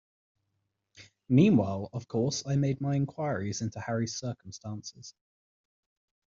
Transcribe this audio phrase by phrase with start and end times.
[1.29, 5.13] Meanwhile, of course, I made my inquiries into Harry's circumstances.